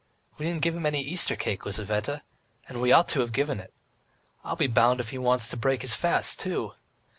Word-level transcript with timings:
We 0.39 0.47
didn't 0.47 0.63
give 0.63 0.75
him 0.75 0.87
any 0.87 0.99
Easter 1.03 1.35
cake, 1.35 1.63
Lizaveta, 1.63 2.23
and 2.67 2.81
we 2.81 2.91
ought 2.91 3.07
to 3.09 3.19
have 3.19 3.31
given 3.31 3.59
it. 3.59 3.71
I'll 4.43 4.55
be 4.55 4.65
bound 4.65 4.99
he 4.99 5.17
wants 5.19 5.47
to 5.49 5.57
break 5.57 5.83
his 5.83 5.93
fast 5.93 6.39
too." 6.39 6.73